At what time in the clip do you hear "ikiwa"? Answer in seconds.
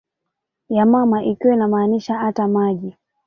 1.23-1.53